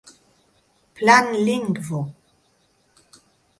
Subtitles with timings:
[0.95, 1.99] planlingvo